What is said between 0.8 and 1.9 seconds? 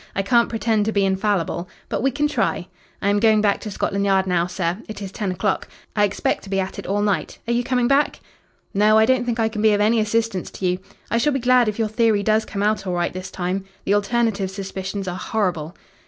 to be infallible.